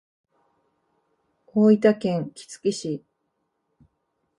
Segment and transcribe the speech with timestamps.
[1.53, 3.03] 大分県杵築市